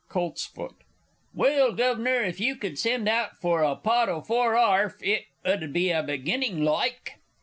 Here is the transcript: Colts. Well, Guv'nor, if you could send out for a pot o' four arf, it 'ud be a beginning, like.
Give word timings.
Colts. 0.09 0.51
Well, 1.31 1.73
Guv'nor, 1.73 2.23
if 2.23 2.39
you 2.39 2.55
could 2.55 2.79
send 2.79 3.07
out 3.07 3.37
for 3.37 3.61
a 3.61 3.75
pot 3.75 4.09
o' 4.09 4.21
four 4.21 4.57
arf, 4.57 4.95
it 5.03 5.25
'ud 5.45 5.71
be 5.73 5.91
a 5.91 6.01
beginning, 6.01 6.63
like. 6.63 7.17